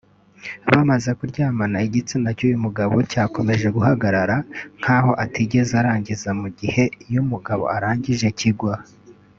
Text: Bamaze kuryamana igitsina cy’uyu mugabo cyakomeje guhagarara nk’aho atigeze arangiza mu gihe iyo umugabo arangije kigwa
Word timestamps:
Bamaze 0.69 1.09
kuryamana 1.19 1.77
igitsina 1.87 2.29
cy’uyu 2.37 2.63
mugabo 2.65 2.95
cyakomeje 3.11 3.67
guhagarara 3.75 4.35
nk’aho 4.79 5.11
atigeze 5.23 5.71
arangiza 5.81 6.29
mu 6.39 6.47
gihe 6.59 6.83
iyo 7.05 7.19
umugabo 7.25 7.63
arangije 7.77 8.29
kigwa 8.39 8.75